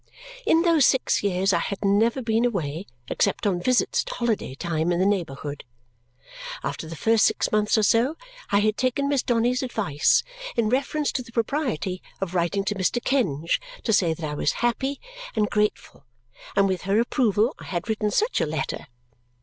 [0.47, 4.91] In those six years I had never been away except on visits at holiday time
[4.91, 5.63] in the neighbourhood.
[6.63, 8.15] After the first six months or so
[8.51, 10.23] I had taken Miss Donny's advice
[10.55, 12.99] in reference to the propriety of writing to Mr.
[12.99, 14.99] Kenge to say that I was happy
[15.35, 16.07] and grateful,
[16.55, 18.87] and with her approval I had written such a letter.